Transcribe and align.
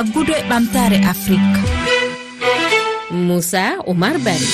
faggudu 0.00 0.32
e 0.32 0.42
ɓamtare 0.48 0.98
afrique. 1.12 1.60
Moussa 3.10 3.62
oumar 3.86 4.16
bari. 4.24 4.48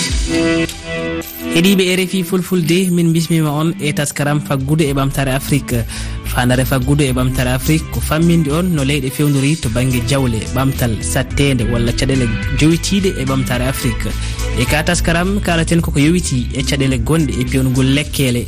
Heeɗiɓe 1.55 1.85
rfi 1.99 2.25
fulfulde 2.25 2.91
min 2.91 3.13
bismima 3.15 3.51
on 3.51 3.71
e 3.81 3.93
taskaram 3.93 4.41
faggudu 4.41 4.83
e 4.85 4.93
ɓamtare 4.93 5.31
afrique. 5.39 5.85
Fandare 6.33 6.65
faggudu 6.65 7.05
e 7.05 7.13
ɓamtare 7.13 7.51
afrique 7.59 7.87
ko 7.93 8.01
famminde 8.01 8.51
on 8.59 8.67
no 8.75 8.83
leyɗe 8.83 9.09
fewdori 9.17 9.57
to 9.63 9.69
banggue 9.69 10.03
jawle 10.09 10.41
ɓamtal 10.57 10.93
sattede 11.13 11.63
walla 11.71 11.93
caɗele 11.93 12.27
jowitiɗe 12.59 13.11
e 13.21 13.25
ɓamtare 13.25 13.69
afrique. 13.69 14.11
E 14.59 14.65
ka 14.65 14.83
taskaram 14.83 15.39
kalaten 15.47 15.81
koko 15.81 16.01
yowiti 16.01 16.49
e 16.59 16.63
caɗele 16.63 16.99
gonɗe 17.07 17.33
e 17.41 17.45
pewnugol 17.45 17.87
lekkele 17.95 18.43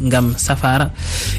gam 0.00 0.34
safara 0.36 0.90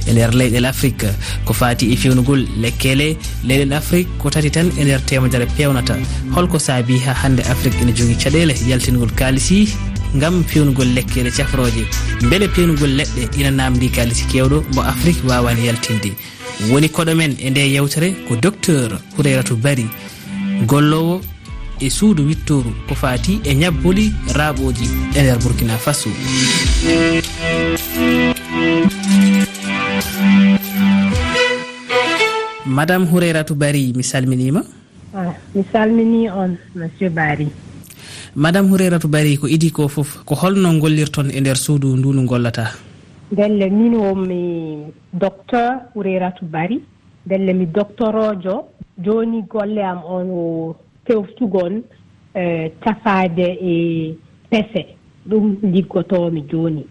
e 0.08 0.12
nder 0.14 0.32
leyɗel 0.34 0.66
afrique. 0.66 1.08
Ko 1.46 1.54
fati 1.54 1.92
e 1.94 1.96
fewnugol 1.96 2.46
lekkele 2.62 3.18
leyɗel 3.44 3.74
afrique 3.74 4.10
ko 4.20 4.30
tati 4.30 4.50
tan 4.52 4.72
e 4.78 4.84
nder 4.84 5.02
temedere 5.06 5.46
pewnata. 5.58 5.96
Holko 6.36 6.60
saabi 6.60 7.00
ha 7.06 7.14
hande 7.14 7.42
afrique 7.42 7.82
ene 7.82 7.94
jogui 7.94 8.16
caɗele 8.16 8.56
yaltingol 8.68 9.12
kalisi 9.16 9.68
gam 10.16 10.44
pewnugol 10.44 10.88
lekkele 10.96 11.32
cafroje 11.32 11.84
beele 12.30 12.48
pewnugol 12.48 12.90
leɗɗe 13.00 13.40
ina 13.40 13.52
namdi 13.52 13.90
kalisi 13.90 14.26
kewɗo 14.32 14.64
mo 14.74 14.82
afrique 14.82 15.24
wawani 15.28 15.66
yaltinde. 15.68 16.12
Woni 16.72 16.88
koɗomen 16.90 17.36
e 17.40 17.50
nde 17.50 17.60
yewtere 17.74 18.16
ko 18.28 18.36
docteur 18.36 19.00
houreyratu 19.18 19.56
bari 19.56 19.86
gollowo 20.66 21.22
e 21.80 21.90
suudu 21.90 22.24
wittoru 22.28 22.72
ko 22.88 22.96
fati 22.96 23.40
e 23.44 23.54
ñabboli 23.54 24.14
raaɓoji 24.38 24.88
e 25.16 25.22
nder 25.22 25.38
burkina 25.40 25.78
faso. 25.78 26.10
madame 32.66 33.06
houreiratou 33.06 33.56
bari 33.56 33.94
mi 33.96 34.04
salminima. 34.04 34.62
Ah, 35.14 35.34
mi 35.56 35.64
salmini 35.72 36.30
on 36.30 36.58
monsieur 36.76 37.10
bari 37.10 37.48
madame 38.36 38.70
houreiratou 38.70 39.08
bari 39.10 39.38
ko 39.38 39.48
idi 39.48 39.72
ko 39.72 39.88
foof 39.88 40.24
ko 40.26 40.36
holno 40.36 40.74
gollirton 40.80 41.32
e 41.32 41.40
nder 41.42 41.58
suudu 41.58 41.96
ndu 41.98 42.14
ndu 42.14 42.26
gollata 42.28 42.66
ndelle 43.32 43.70
min 43.70 43.96
womi 43.96 44.42
docteur 45.14 45.88
houreiratou 45.96 46.46
bari 46.46 46.82
ndelle 47.26 47.54
mi 47.54 47.66
doctorojo. 47.66 48.76
Joni 48.98 49.42
golle 49.44 49.84
am 49.84 50.02
on 50.06 50.30
o 50.32 50.76
tewtugon 51.06 51.84
eh, 52.34 52.72
tafaade 52.80 53.58
e 53.62 54.16
pese. 54.50 54.96
Ɗum 55.28 55.58
liggotomi 55.64 56.46
joni. 56.50 56.86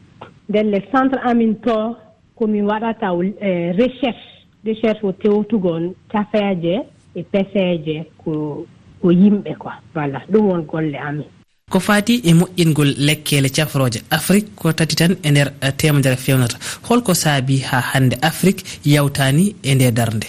nden 0.48 0.70
les 0.70 0.84
centre 0.92 1.18
amin 1.24 1.54
to 1.64 1.96
komin 2.34 2.66
waɗata 2.66 3.08
eh, 3.40 3.72
recherche 3.76 4.26
recherche 4.64 5.04
o 5.04 5.12
tewtugol 5.12 5.94
cafeeje 6.08 6.82
e 7.14 7.22
peseeje 7.22 8.06
ko 8.18 8.66
ko 9.00 9.10
yimɓe 9.10 9.54
quoi. 9.58 9.72
Voilà 9.94 10.20
ɗum 10.32 10.46
won 10.48 10.62
golle 10.62 10.96
amin. 10.98 11.26
Ko 11.70 11.80
faati 11.80 12.20
e 12.24 12.32
moƴƴingol 12.34 12.90
lekkele 13.06 13.48
cafroje 13.48 14.00
afrique 14.10 14.50
ko 14.56 14.72
tati 14.72 14.96
tan 14.96 15.16
e 15.22 15.30
nder 15.30 15.52
eh, 15.60 15.72
temedere 15.76 16.16
fewnata. 16.16 16.56
Holko 16.88 17.14
saabi 17.14 17.58
ha 17.68 17.80
hannde 17.92 18.16
afrique 18.22 18.62
yawtani 18.84 19.54
e 19.62 19.74
nde 19.74 19.90
darde 19.92 20.28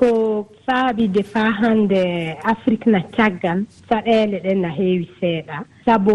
ko 0.00 0.48
saabi 0.66 1.08
de 1.08 1.22
faa 1.22 1.50
hannde 1.60 2.00
afrique 2.44 2.86
na 2.86 3.00
caggal 3.16 3.64
saɗeele 3.88 4.40
ɗen 4.44 4.60
na 4.60 4.68
heewi 4.68 5.08
seeɗa. 5.20 5.64
Sabu 5.84 6.14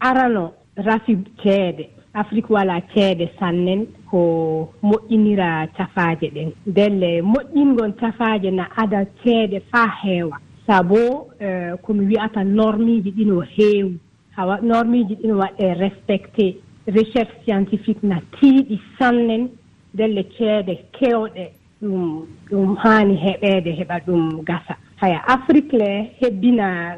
arano 0.00 0.52
rafi 0.76 1.18
ceede 1.42 1.99
afrique 2.14 2.50
wala 2.50 2.80
ceede 2.94 3.30
sannen 3.38 3.86
ko 4.10 4.72
moƴƴinira 4.82 5.66
cafaaje 5.76 6.30
ɗen. 6.34 6.52
Ndelle 6.66 7.22
moƴƴingon 7.22 7.92
cafaaje 8.00 8.50
na 8.50 8.68
ada 8.76 9.06
ceede 9.24 9.60
faa 9.72 9.86
heewa. 10.02 10.38
Sabu 10.66 10.96
eh, 11.40 11.72
komi 11.82 12.06
wiyata 12.06 12.44
normiiji 12.44 13.10
ɗino 13.10 13.40
heewi. 13.40 13.98
Hawa 14.36 14.58
normiiji 14.62 15.14
ɗino 15.14 15.38
waɗe 15.38 15.74
respecté 15.74 16.56
recherche 16.86 17.32
scientifique 17.44 18.02
na 18.02 18.20
tiiɗi 18.40 18.80
sannen. 18.98 19.48
Ndelle 19.94 20.24
ceede 20.38 20.78
kewɗe 20.92 21.50
ɗum 21.82 22.26
ɗum 22.50 22.76
haani 22.76 23.14
heɓeede 23.16 23.70
heɓa 23.78 23.98
ɗum 24.06 24.42
gasa. 24.44 24.76
Haya 24.96 25.22
afrique 25.28 25.72
le 25.72 26.10
hebbina 26.20 26.96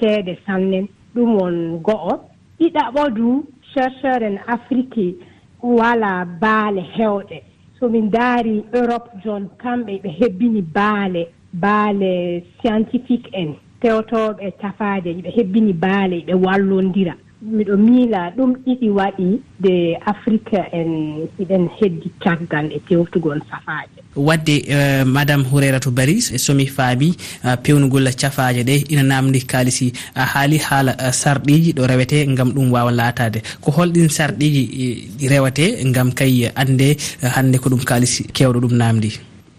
ceede 0.00 0.38
sannen. 0.46 0.86
Ɗum 1.14 1.34
won 1.40 1.80
go'o. 1.82 2.20
Ɗiɗaɓo 2.60 3.10
du 3.14 3.44
chercheur 3.74 4.22
en 4.22 4.36
afrique 4.46 5.16
wala 5.62 6.24
baale 6.24 6.82
hewɗe 6.96 7.42
somin 7.78 8.10
daari 8.10 8.64
europe 8.72 9.08
joni 9.24 9.48
kamɓe 9.62 10.00
ɓe 10.02 10.08
hebbini 10.20 10.62
baale 10.62 11.22
baale 11.52 12.42
scientifique 12.60 13.28
en 13.32 13.54
tewtoɓe 13.80 14.52
cafaaje 14.60 15.12
ɓe 15.24 15.30
hebbini 15.36 15.72
baale 15.72 16.24
ɓe 16.26 16.34
wallondira. 16.34 17.14
miɗo 17.42 17.76
miila 17.76 18.30
ɗum 18.36 18.52
ɗiɗi 18.64 18.88
waɗi 18.90 19.40
de 19.60 19.96
afrique 20.06 20.60
en 20.72 21.24
iɗen 21.40 21.68
heddi 21.80 22.10
caggal 22.20 22.66
e 22.72 22.78
tewtugol 22.88 23.40
safaaje. 23.50 24.00
Wadde 24.16 24.56
uh, 24.68 25.04
madame 25.06 25.44
hourairatu 25.44 25.90
bari 25.90 26.18
e 26.18 26.38
somi 26.38 26.66
faami 26.66 27.08
uh, 27.44 27.52
eh, 27.52 27.56
pewnugol 27.62 28.04
cafaaje 28.12 28.62
ɗe 28.62 28.92
ina 28.92 29.02
namdi 29.02 29.40
kaalisi 29.46 29.92
a 30.14 30.24
haali 30.24 30.58
haala 30.58 30.92
uh, 31.00 31.12
sarɗiji 31.12 31.72
ɗo 31.72 31.86
rewete 31.86 32.26
ngam 32.28 32.52
ɗum 32.52 32.70
wawa 32.72 32.92
laatade 32.92 33.40
ko 33.62 33.70
holɗin 33.70 34.08
sarɗiji 34.08 34.62
uh, 35.24 35.28
rewete 35.30 35.64
ngam 35.86 36.12
kay 36.12 36.50
ande 36.54 36.96
uh, 37.22 37.28
hande 37.36 37.56
ko 37.58 37.70
ɗum 37.70 37.84
kaalisi 37.84 38.24
kewɗo 38.36 38.60
ɗum 38.60 38.76
namdi. 38.76 39.10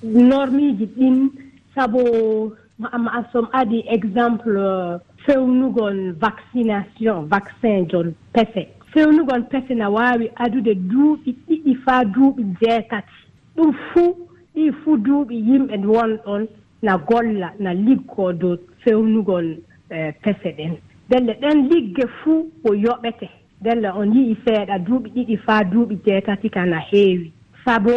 Normiji 0.04 0.86
ɗin 0.98 1.32
sabu 1.74 2.54
ma 2.78 3.24
som 3.32 3.48
adi 3.54 3.84
exemple 3.90 4.58
uh, 4.58 5.00
fewnugol 5.26 6.14
vaccination 6.20 7.28
vaccin 7.28 7.88
jol 7.90 8.14
pese 8.34 8.68
fewnugol 8.94 9.44
pese 9.52 9.74
na 9.76 9.90
waawi 9.90 10.32
adude 10.36 10.74
duuɓi 10.76 11.36
ɗiɗi 11.48 11.76
faa 11.86 12.04
duuɓi 12.04 12.44
jeetati. 12.62 13.14
Ɗum 13.56 13.72
fuu 13.90 14.16
ɗi 14.56 14.72
fuu 14.84 14.98
duuɓi 14.98 15.36
yimɓe 15.48 15.76
wonɗon 15.86 16.48
na 16.82 16.98
golla 16.98 17.54
na 17.60 17.74
liggoo 17.74 18.34
dow 18.34 18.58
fewnugol 18.84 19.58
eh, 19.90 20.14
pese 20.24 20.50
ɗen. 20.58 20.74
Delle 21.10 21.34
ɗen 21.42 21.68
ligge 21.70 22.06
fuu 22.24 22.52
ko 22.64 22.74
yoɓete. 22.74 23.30
Delle 23.62 23.90
on 23.96 24.12
yi'i 24.14 24.36
seeɗa 24.46 24.80
duuɓi 24.80 25.10
ɗiɗi 25.16 25.38
faa 25.46 25.64
duuɓi 25.64 25.96
jeetati 26.06 26.50
kana 26.50 26.80
heewi. 26.80 27.32
Sabu 27.66 27.92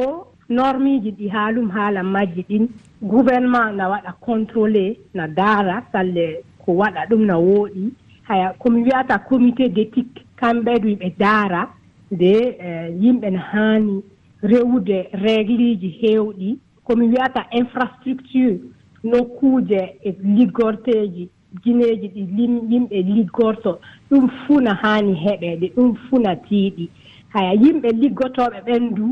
normiji 0.48 1.10
ɗi 1.12 1.28
haalum 1.28 1.70
haala 1.70 2.02
majji 2.02 2.44
ɗin 2.48 2.68
gouvernement 3.02 3.72
na 3.72 3.88
waɗa 3.88 4.12
contrôlé 4.20 4.96
na 5.14 5.26
daara 5.28 5.82
salle 5.92 6.44
ko 6.64 6.72
waɗa 6.80 7.06
ɗum 7.10 7.22
no 7.26 7.36
wooɗi 7.40 7.92
haya 8.28 8.54
komi 8.58 8.82
wiyata 8.82 9.18
comité 9.18 9.68
d' 9.68 9.78
étique 9.78 10.24
kamɓe 10.36 10.72
ɗum 10.82 10.94
ɓe 11.00 11.08
daara 11.18 11.62
nde 12.10 12.30
e, 12.66 12.68
yimɓe 13.00 13.30
no 13.30 13.38
haani 13.50 14.02
rewude 14.42 15.08
régliji 15.12 15.88
heewɗi 16.00 16.58
komi 16.86 17.04
wiyata 17.08 17.46
infrastructure 17.60 18.58
nokkuuje 19.04 19.80
e 20.02 20.10
liggorteeji 20.36 21.28
gineeji 21.62 22.08
ɗi 22.08 22.22
yimɓe 22.70 23.02
liggorto 23.02 23.78
ɗum 24.10 24.28
fuu 24.28 24.60
no 24.60 24.72
haani 24.82 25.14
heɓeede 25.14 25.66
ɗum 25.76 25.94
fuu 26.04 26.18
no 26.18 26.34
tiiɗi. 26.46 26.88
Haya 27.28 27.52
yimɓe 27.62 27.88
liggotooɓe 28.00 28.58
ɓenndu 28.66 29.06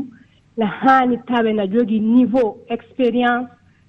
no 0.57 0.65
haani 0.65 1.17
tawe 1.27 1.53
no 1.53 1.63
jogii 1.65 1.99
niveau 1.99 2.57
expérience 2.67 3.47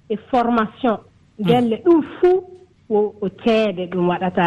e 0.09 0.15
formation. 0.29 0.97
Mm. 1.39 1.45
Gelle 1.47 1.75
ɗum 1.85 2.01
fuu 2.15 2.43
o 2.89 3.29
ceede 3.43 3.87
ɗum 3.91 4.07
waɗata 4.09 4.45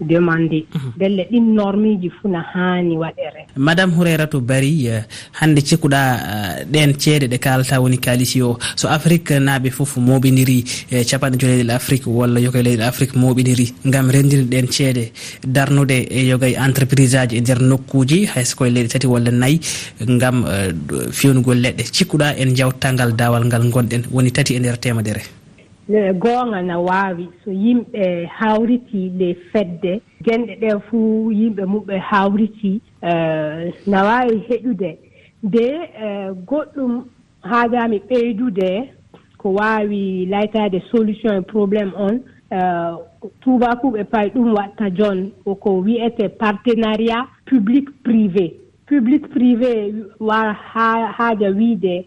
demande. 0.00 0.66
Mhm. 0.74 0.90
Belle 0.98 1.22
ɗin 1.30 1.54
normiji 1.54 2.10
fuu 2.10 2.28
no 2.28 2.40
haani 2.52 2.96
waɗere. 2.96 3.46
Madame 3.56 3.92
hourairatu 3.94 4.40
bari 4.40 4.86
eh, 4.88 5.02
hannde 5.40 5.60
cikkuɗa 5.62 6.00
eh, 6.32 6.64
ɗen 6.72 6.94
ceede 6.98 7.26
ɗe 7.30 7.38
kalata 7.38 7.80
woni 7.80 7.98
kalisi 7.98 8.42
o. 8.42 8.58
So 8.74 8.88
afrique 8.88 9.30
naaɓe 9.38 9.70
fof 9.70 9.96
mooɓidiri 9.96 10.64
eh, 10.90 11.04
capanɗe 11.04 11.38
joyi 11.38 11.56
leyɗel 11.62 11.70
afrique 11.70 12.06
walla 12.08 12.40
yoga 12.40 12.62
leyɗel 12.62 12.82
afrique 12.82 13.14
mooɓidiri 13.14 13.74
ngam 13.86 14.10
rendiri 14.10 14.44
ɗen 14.44 14.66
ceede. 14.72 15.12
Darnude 15.46 15.98
e 16.10 16.26
yogay 16.26 16.54
entreprise 16.56 17.14
aji 17.14 17.36
e 17.36 17.40
nder 17.40 17.60
nokkuji 17.62 18.26
hayso 18.26 18.56
koye 18.56 18.70
leyɗe 18.72 18.88
tati 18.88 19.06
walla 19.06 19.30
nayyi 19.30 19.60
ngam 20.10 20.44
fewnugol 21.12 21.58
leɗɗe. 21.62 21.82
Cikkuɗa 21.94 22.34
en 22.38 22.56
jawtangal 22.56 23.12
dawal 23.14 23.44
ngal 23.46 23.70
gonɗen 23.70 24.02
woni 24.10 24.32
tati 24.32 24.54
e 24.56 24.58
nder 24.58 24.78
temedere 24.80 25.45
goonga 25.88 26.62
na 26.62 26.78
waawi 26.78 27.28
so 27.44 27.50
yimɓe 27.50 28.26
hawritii 28.26 29.10
ley 29.18 29.34
fedde. 29.52 30.00
Genɗe 30.24 30.54
ɗe 30.60 30.80
fuu 30.90 31.30
yimɓe 31.32 31.64
mumɓe 31.64 31.98
hawritii 31.98 32.80
eh, 33.02 33.72
na 33.86 34.02
waawi 34.04 34.38
heɗude 34.48 34.98
nde 35.42 35.64
eh, 36.04 36.30
goɗɗum 36.46 37.04
haadaami 37.42 37.98
ɓeydude 38.08 38.88
ko 39.38 39.52
waawi 39.52 40.26
laytaade 40.26 40.82
solution 40.90 41.36
e 41.38 41.40
probléme 41.40 41.92
on 41.96 42.20
eh, 42.50 42.94
tuubakuuɓe 43.40 44.04
pay 44.04 44.28
ɗum 44.34 44.54
watta 44.54 44.90
joon 44.90 45.30
ko 45.60 45.70
wiyete 45.84 46.28
partenariat 46.28 47.26
public 47.46 47.88
privé 48.02 48.54
public 48.88 49.28
privé 49.30 49.94
wa 50.20 50.52
haaja 50.52 51.50
wiide 51.50 52.04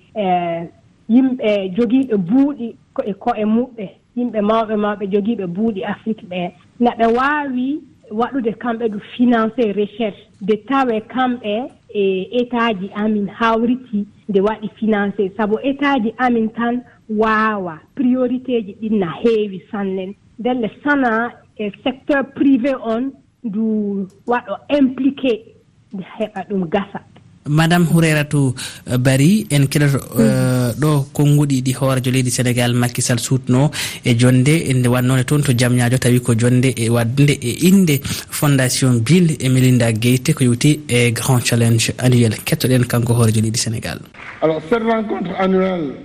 yimɓe 1.10 1.70
jogiiɓe 1.76 2.16
buuɗi. 2.18 2.76
makko 3.00 3.10
e 3.10 3.13
ko'e 3.13 3.46
muɓɓe 3.46 3.90
yimɓe 4.16 4.42
mawɓe 4.42 4.75
mawɓe 4.75 5.06
jogiiɓe 5.12 5.46
buuɗi 5.56 5.84
afrique 5.84 6.24
ɓe. 6.30 6.51
No 6.80 6.92
ɓe 6.98 7.06
waawi 7.18 7.81
waɗude 8.12 8.51
kamɓe 8.62 8.90
du 8.90 9.00
financé 9.16 9.72
recherche. 9.74 10.28
De 10.42 10.56
tawe 10.68 11.01
kamɓe 11.01 11.69
e 11.94 12.28
état 12.42 12.74
ji 12.80 12.90
amin 12.96 13.28
hawriti 13.28 14.06
nde 14.30 14.40
waɗi 14.42 14.69
financé 14.80 15.31
sabu 15.38 15.57
état 15.63 16.00
ji 16.04 16.13
amin 16.18 16.50
tan 16.50 16.81
waawa. 17.10 17.80
Priorité 17.96 18.62
ji 18.66 18.75
ɗin 18.81 19.00
na 19.00 19.12
heewi 19.24 19.62
sannen. 19.72 20.13
Ndelle 20.40 20.69
sana 20.84 21.31
e 21.57 21.72
secteur 21.84 22.24
privé 22.36 22.75
on 22.75 23.12
ndu 23.44 24.07
waɗo 24.28 24.56
impliqué 24.80 25.56
nde 25.94 26.04
heɓa 26.19 26.44
ɗum 26.50 26.69
gasa. 26.69 27.02
madame 27.50 27.86
houreratou 27.92 28.54
eh, 28.88 28.98
bari 28.98 29.48
en 29.50 29.68
keɗoto 29.68 30.00
mm. 30.16 30.22
eh, 30.22 30.72
ɗo 30.81 30.92
konnguɗi 31.13 31.62
ɗi 31.66 31.74
hoorejo 31.80 32.12
leydi 32.12 32.31
sénégal 32.31 32.74
makisal 32.74 33.19
sutno 33.19 33.72
e 34.06 34.16
jonde 34.16 34.54
ende 34.72 34.88
wannode 34.88 35.25
toon 35.25 35.42
to 35.42 35.51
jamñajo 35.57 35.98
tawi 35.98 36.22
ko 36.22 36.36
jonde 36.38 36.69
e 36.75 36.90
wadde 36.90 37.34
e 37.42 37.51
inde 37.69 38.00
fondation 38.30 39.00
bill 39.01 39.36
e 39.40 39.50
melinda 39.50 39.92
gueyte 39.92 40.34
ko 40.34 40.44
yewti 40.44 40.80
e 40.88 41.12
grand 41.12 41.44
challenge 41.44 41.92
annuel. 41.98 42.36
Kettoɗen 42.46 42.86
kanko 42.86 43.13
hoorejo 43.13 43.42
leydi 43.42 43.60
sénégal. 43.60 44.00
Alors 44.42 44.62
cette 44.69 44.84
rencontre 44.84 45.31
annuelle 45.40 45.95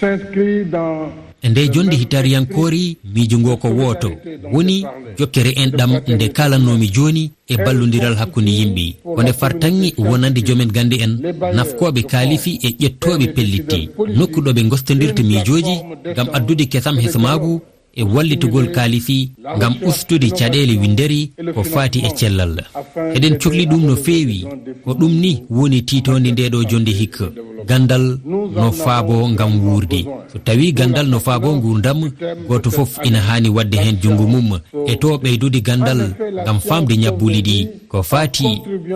s'inscrit 0.00 0.64
dans 0.64 1.12
e 1.44 1.48
nde 1.48 1.68
jonde 1.68 1.96
hitariyankori 1.96 2.96
miijo 3.14 3.38
ngo 3.38 3.56
ko 3.56 3.68
wooto 3.68 4.10
woni 4.52 4.86
jokkere 5.18 5.50
en 5.62 5.70
ɗam 5.70 5.92
nde 6.14 6.28
kalannomi 6.28 6.88
joni 6.94 7.30
e 7.48 7.56
ballodiral 7.56 8.14
hakkunde 8.16 8.50
yimɓe. 8.58 8.94
Kone 9.14 9.32
fartanŋi 9.40 9.94
wonande 9.98 10.40
joomen 10.46 10.70
gande 10.72 10.96
en 11.04 11.12
nafkoɓe 11.56 12.02
kaalifi 12.10 12.58
e 12.66 12.68
ƴettoɓe 12.80 13.26
pellitti 13.34 13.88
nokkuɗoɓe 14.16 14.62
gostodirta 14.70 15.22
miijoji 15.22 15.74
gam 16.16 16.28
addude 16.32 16.64
kesam 16.72 16.96
hesamagu 16.98 17.60
e 17.96 18.02
wallitugol 18.02 18.66
kaalifi 18.70 19.30
ngam 19.56 19.74
ustude 19.88 20.28
caɗeele 20.38 20.74
winderi 20.80 21.30
ko 21.54 21.62
faati 21.64 21.98
e 21.98 22.10
cellal. 22.18 22.54
Eɗen 23.14 23.38
cohli 23.40 23.64
ɗum 23.66 23.82
no 23.86 23.96
feewi 23.96 24.38
ko 24.84 24.90
ɗum 24.94 25.12
ni 25.22 25.42
woni 25.50 25.82
titode 25.82 26.30
ndeɗo 26.32 26.64
jonde 26.70 26.92
hikka. 26.92 27.26
Gandal 27.68 28.18
no 28.60 28.72
faabo 28.72 29.28
ngam 29.28 29.52
wuurde. 29.64 30.00
So 30.32 30.38
tawi 30.44 30.72
gandal 30.72 31.06
no 31.06 31.18
faabo 31.20 31.48
gurdam 31.60 32.10
goto 32.48 32.70
fof 32.70 32.98
ina 33.04 33.20
hani 33.20 33.48
wadde 33.48 33.76
hen 33.76 33.96
junggo 34.02 34.26
mum. 34.26 34.58
E 34.86 34.96
to 34.96 35.16
ɓeydude 35.22 35.60
gandal 35.62 36.00
ngam 36.44 36.58
famde 36.60 36.94
ñabbuli 36.96 37.40
ɗi 37.42 37.66
ko 37.88 38.02
faati 38.02 38.46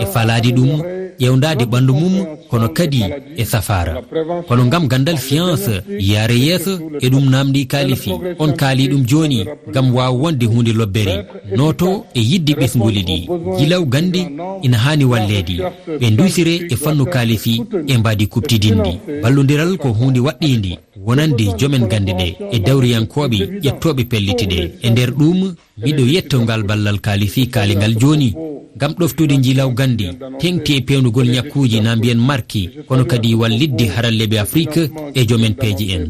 e 0.02 0.06
falade 0.12 0.50
ɗum 0.52 0.72
ƴewdade 1.20 1.64
ɓandu 1.66 1.92
mum 1.94 2.14
kono 2.50 2.68
kadi 2.68 3.04
e 3.36 3.44
safara. 3.44 4.02
Kono 4.48 4.64
gam 4.68 4.88
gandal 4.88 5.16
fiance 5.16 5.82
yaare 6.00 6.36
yeeso 6.46 6.72
e 7.00 7.08
ɗum 7.08 7.28
namdi 7.30 7.66
kaalifi. 7.66 8.12
On 8.38 8.52
kaali 8.56 8.88
ɗum 8.88 9.04
joni 9.06 9.44
gam 9.72 9.94
wawa 9.94 10.10
wonde 10.10 10.44
hunde 10.46 10.72
lobbere. 10.72 11.26
Noto 11.56 12.04
e 12.14 12.20
yidde 12.20 12.52
ɓesguli 12.60 13.02
ɗi. 13.08 13.18
Jilaw 13.58 13.84
gandi 13.86 14.26
ina 14.62 14.78
hani 14.78 15.04
walledi 15.04 15.60
ɓe 16.00 16.10
dusire 16.16 16.54
e 16.72 16.76
fannu 16.76 17.04
kaalifi 17.06 17.62
e 17.86 17.96
mbadi 17.98 18.26
kuptidindi 18.26 18.98
ballodiral 19.22 19.76
ko 19.76 19.88
hunde 19.88 20.20
waɗɗidi 20.20 20.78
wonande 21.06 21.44
joomen 21.58 21.86
gande 21.88 22.12
ɗe 22.20 22.28
e 22.52 22.58
dawriyankoɓe 22.58 23.38
ƴettoɓe 23.64 24.04
pelliti 24.10 24.46
ɗe 24.46 24.58
e 24.82 24.90
nder 24.90 25.10
ɗum 25.10 25.54
miɗo 25.84 26.02
yettongal 26.14 26.62
ballal 26.62 26.98
kaalifi 27.00 27.46
kaaligal 27.46 27.94
joni 28.00 28.34
gam 28.76 28.92
ɗoftude 28.98 29.36
jilaw 29.42 29.70
gandi 29.74 30.06
tengti 30.40 30.72
e 30.76 30.80
pewnugol 30.80 31.28
ñakkuji 31.34 31.80
na 31.80 31.96
mbiyen 31.96 32.18
mar 32.18 32.37
arki 32.38 32.62
kono 32.88 33.04
kadi 33.04 33.34
wallidde 33.34 33.84
haralle 33.94 34.24
ɓe 34.30 34.38
afrique 34.46 34.82
e 35.14 35.20
joomen 35.28 35.54
peeji 35.54 35.86
en. 35.94 36.04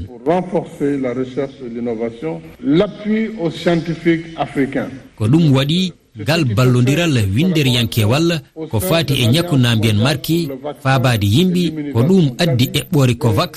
Ko 5.19 5.25
ɗum 5.29 5.45
waɗi 5.57 5.93
ngal 6.23 6.45
ballodiral 6.57 7.15
winderyyankewal 7.35 8.41
ko 8.71 8.81
fati 8.81 9.15
e 9.23 9.27
ñakkunambiyen 9.35 9.99
marki 10.07 10.49
faabade 10.83 11.27
yimɓe 11.37 11.93
ko 11.93 12.01
ɗum 12.09 12.25
addi 12.43 12.67
eɓɓore 12.81 13.15
covax 13.23 13.53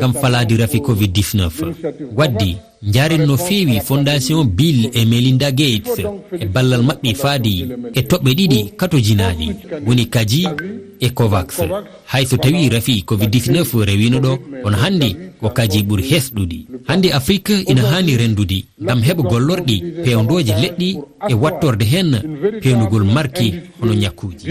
gam 0.00 0.12
faladi 0.20 0.56
rafi 0.56 0.80
covid 0.80 1.10
19 1.10 1.74
waddi 2.16 2.56
jarin 2.82 3.26
no 3.26 3.36
feewi 3.36 3.80
fondation 3.80 4.44
bill 4.44 4.90
e 4.92 5.04
melinda 5.04 5.50
gates 5.50 5.98
e 6.40 6.44
ballal 6.46 6.82
maɓɓe 6.82 7.14
faadi 7.14 7.54
e 7.94 8.00
toɓɓe 8.02 8.30
ɗiɗi 8.38 8.60
katojinaɗi 8.78 9.48
woni 9.86 10.04
kaji 10.06 10.42
e 11.00 11.08
covax 11.10 11.60
hay 12.06 12.24
so 12.26 12.36
tawi 12.36 12.68
rafi 12.68 13.04
covid-19 13.06 13.84
rewino 13.84 14.18
ɗo 14.20 14.38
kono 14.62 14.76
hannde 14.76 15.08
ko 15.40 15.48
kaji 15.50 15.82
ɓuri 15.82 16.02
hesɗuɗi 16.10 16.58
hannde 16.88 17.08
afrique 17.12 17.54
ina 17.68 17.82
haani 17.82 18.16
renndudi 18.16 18.64
ngam 18.82 19.00
heɓa 19.02 19.22
gollorɗi 19.30 19.76
pewndooje 20.04 20.54
leɗɗi 20.62 20.88
e 21.30 21.34
wattorde 21.34 21.82
heen 21.84 22.10
pewnugol 22.62 23.04
marki 23.04 23.54
hono 23.80 23.94
ñakkuji 23.94 24.46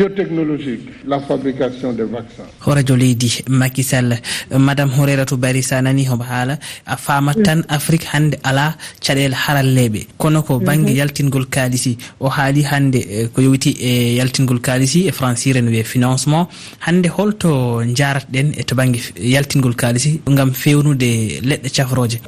horadio 2.66 2.96
leydi 2.96 3.30
makisall 3.48 4.18
madame 4.60 4.92
horeratou 4.98 5.38
bari 5.38 5.64
sa 5.64 5.82
nani 5.82 6.06
homo 6.06 6.24
haala 6.24 6.60
a 6.86 6.98
faamat 6.98 7.38
tan 7.44 7.64
afrique 7.70 8.06
hande 8.26 8.38
ala 8.44 8.76
caɗele 9.02 9.34
haralleɓe 9.34 10.08
kono 10.18 10.42
ko 10.44 10.60
banggue 10.60 10.92
mhm. 10.92 10.98
yaltingol 10.98 11.46
kalisi 11.50 11.98
o 12.20 12.28
haali 12.30 12.62
hannde 12.64 12.98
e, 12.98 13.28
ko 13.34 13.42
yowiti 13.42 13.72
e 13.80 14.16
yaltingol 14.18 14.60
kalisi 14.60 15.08
e 15.08 15.12
francire 15.12 15.56
franciren 15.56 15.68
wiye 15.70 15.84
financement. 15.84 16.48
Hande 16.80 17.08
holto 17.08 17.82
jaratɗen 17.96 18.54
e 18.60 18.64
to 18.64 18.76
banggue 18.76 19.00
yaltingol 19.20 19.76
kalisi 19.76 20.22
gam 20.26 20.52
fewnude 20.52 21.42
leɗɗe 21.50 21.70
cafroje 21.76 22.20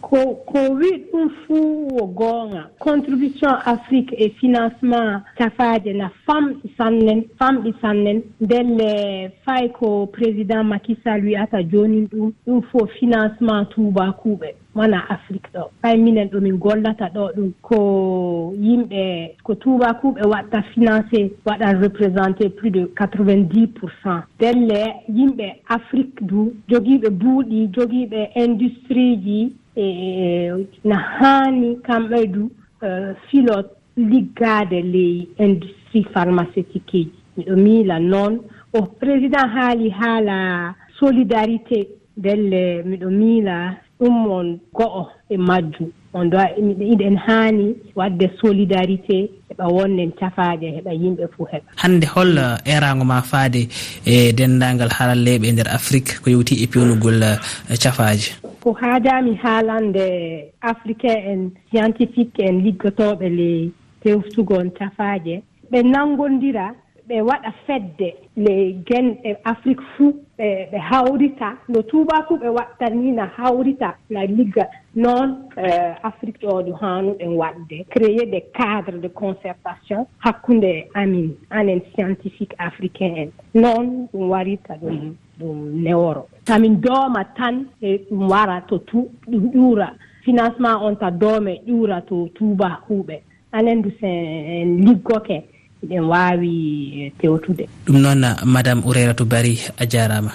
ko 0.00 0.34
ko 0.46 0.58
wi 0.78 0.90
ɗum 1.12 1.28
fuu 1.42 1.88
wo 1.96 2.06
goonga. 2.06 2.70
Contribution 2.78 3.54
afrique 3.66 4.12
e 4.18 4.30
financement 4.40 5.22
cafaaje 5.38 5.92
na 5.92 6.10
famɗi 6.26 6.68
sannen 6.78 7.24
famɗi 7.38 7.74
sannen. 7.80 8.22
Ndelle 8.40 9.32
fay 9.44 9.68
ko 9.78 10.06
président 10.06 10.64
makisal 10.64 11.20
wiyata 11.24 11.62
joonin 11.62 12.06
ɗum. 12.12 12.32
Ɗum 12.46 12.62
fo 12.70 12.86
financement 12.98 13.64
tuubakuuɓe 13.74 14.48
wona 14.74 15.04
afrique 15.08 15.48
ɗo. 15.54 15.70
Fay 15.82 15.96
minen 15.96 16.28
ɗo 16.28 16.40
min 16.40 16.56
gollata 16.58 17.08
ɗo 17.14 17.30
ɗum 17.36 17.52
ko 17.62 18.54
yimɓe 18.58 19.34
ko 19.42 19.54
tubakuɓe 19.54 20.22
waɗta 20.26 20.62
financé 20.74 21.32
waɗan 21.46 21.80
représenté 21.82 22.48
plus 22.48 22.70
de 22.70 22.84
90 22.96 23.66
pour 23.68 23.90
cent. 24.02 24.22
Delle 24.38 24.94
yimɓe 25.08 25.60
afrique 25.68 26.22
du 26.22 26.54
jogiiɓe 26.68 27.10
buuɗi 27.10 27.70
jogiiɓe 27.74 28.30
industrie 28.36 29.16
ji 29.16 29.52
e 29.76 30.50
no 30.84 30.96
haani 30.96 31.76
kamɓe 31.82 32.26
du 32.26 32.50
e, 32.82 33.14
filo 33.28 33.54
liggaade 33.96 34.82
ley 34.82 35.28
industrie 35.38 36.04
pharmaceutique 36.12 36.92
ji. 36.92 37.12
Miɗo 37.36 37.56
miila 37.56 37.98
noon. 38.00 38.40
O 38.72 38.82
président 38.82 39.46
haali 39.54 39.90
haala 39.90 40.74
solidarité. 40.98 41.88
Delle 42.16 42.82
miɗo 42.84 43.10
miila 43.10 43.74
ɗum 44.00 44.30
on 44.30 44.58
go'o 44.72 45.08
e 45.30 45.36
majjum. 45.36 45.90
On 46.12 46.26
do 46.30 46.38
iɗen 46.38 47.16
haani 47.16 47.74
wadde 47.94 48.30
solidarité 48.40 49.30
heɓa 49.50 49.66
wonnen 49.68 50.12
cafaaje 50.12 50.66
heɓa 50.76 50.92
yimɓe 50.92 51.24
fof 51.36 51.48
heɓa. 51.52 51.68
Hannde 51.76 52.06
hol 52.06 52.38
eh, 52.38 52.76
eraango 52.76 53.04
ma 53.04 53.22
faade 53.22 53.68
eh, 54.06 54.28
e 54.28 54.32
denndangal 54.32 54.90
haralleeɓe 54.90 55.46
e 55.48 55.52
ndeer 55.52 55.68
afrique 55.68 56.20
ko 56.22 56.30
yewti 56.30 56.62
e 56.62 56.66
pewnugol 56.66 57.22
eh, 57.22 57.38
cafaaje. 57.82 58.30
Ko 58.60 58.72
haadaami 58.72 59.34
haalande 59.42 60.52
africain 60.62 61.18
en 61.30 61.50
scientifique 61.68 62.38
en 62.40 62.62
liggotooɓe 62.64 63.28
le 63.28 63.70
tewtugon 64.02 64.70
cafaaje. 64.70 65.42
Ɓe 65.70 65.82
nanngondira 65.82 66.74
ɓe 67.08 67.20
waɗa 67.20 67.50
fedde 67.66 68.14
le 68.36 68.72
genɗe 68.86 69.36
afrique 69.44 69.82
fuu 69.96 70.12
ɓe 70.38 70.68
ɓe 70.72 70.78
hawrita. 70.78 71.48
No 71.68 71.82
tuubaku 71.82 72.34
ɓe 72.36 72.48
watta 72.48 72.90
ni 72.90 73.12
na 73.12 73.26
hawrita 73.36 73.94
na 74.10 74.24
ligga 74.24 74.68
noon 74.94 75.28
eh, 75.56 75.94
afrique 76.02 76.40
ɗo 76.42 76.62
ɗo 76.62 76.72
haanuɗen 76.80 77.36
waɗde. 77.36 77.84
Créé 77.90 78.26
des 78.26 78.44
cadre 78.54 78.98
de 79.00 79.08
concertation 79.08 80.06
hakkunde 80.18 80.88
amin 80.94 81.36
anen 81.50 81.80
scientifique 81.94 82.54
africain. 82.58 83.14
En 83.16 83.30
noon 83.60 84.08
ɗum 84.12 84.28
warita 84.30 84.74
ɗum 84.82 85.14
ɗum 85.38 85.82
neworo. 85.82 86.28
Tamin 86.44 86.80
dooma 86.80 87.24
tan 87.36 87.66
e 87.82 87.98
ɗum 88.10 88.28
wara 88.30 88.60
to 88.68 88.78
tu 88.78 89.08
ɗum 89.28 89.50
ƴuura. 89.52 89.90
Financement 90.24 90.80
on 90.82 90.94
ta 90.96 91.10
doome 91.10 91.60
ƴuura 91.66 92.00
to 92.06 92.28
tuubakuuɓe 92.34 93.20
anen 93.52 93.82
du 93.82 93.90
sen 94.00 94.84
liggoke 94.84 95.44
eɗen 95.84 96.04
waawi 96.10 96.52
e, 96.96 97.12
tewtude 97.20 97.68
ɗum 97.86 97.98
noon 98.00 98.24
madame 98.44 98.82
ourairatu 98.84 99.24
bari 99.24 99.58
a 99.78 99.84
jaarama 99.86 100.32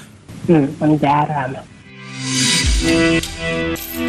hmm, 0.47 0.67
on 0.81 0.91
jarama 1.01 1.59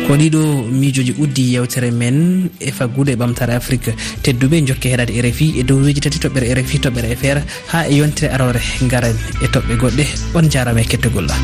ko 0.06 0.12
ɗiɗo 0.16 0.42
miijoji 0.80 1.12
uddi 1.22 1.54
yewtere 1.54 1.90
men 1.90 2.50
e 2.60 2.70
faggude 2.70 3.16
ɓamtare 3.16 3.54
afrique 3.54 3.94
tedduɓe 4.22 4.66
jokke 4.66 4.88
heɗade 4.92 5.12
rfi 5.22 5.54
e 5.60 5.62
dowuji 5.62 6.00
tati 6.00 6.18
toɓɓere 6.18 6.54
rfi 6.60 6.78
toɓɓere 6.84 7.16
fr 7.16 7.38
ha 7.72 7.86
e 7.88 7.94
yontere 7.96 8.32
arore 8.34 8.60
garen 8.90 9.16
e 9.42 9.46
toɓɓe 9.46 9.74
goɗɗe 9.80 10.04
on 10.34 10.50
jarama 10.50 10.80
e 10.80 10.84
kettogolla 10.84 11.34